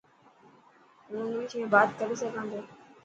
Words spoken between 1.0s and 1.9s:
هون انگلش ۾ بات